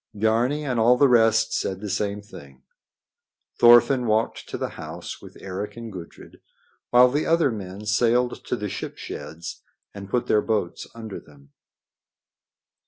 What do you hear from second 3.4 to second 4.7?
Thorfinn walked to the